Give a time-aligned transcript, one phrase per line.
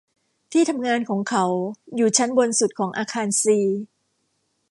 [0.51, 1.45] ที่ทำงานของเขา
[1.95, 3.57] อยู่ชั้นบนสุดของอาคารซี